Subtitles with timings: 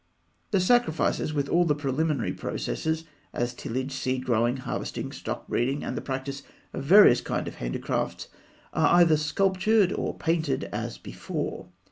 [0.49, 3.03] The sacrifices, with all the preliminary processes,
[3.33, 6.41] as tillage, seed growing, harvesting, stock breeding, and the practice
[6.73, 8.27] of various kinds of handicraft,
[8.73, 11.67] are either sculptured or painted, as before.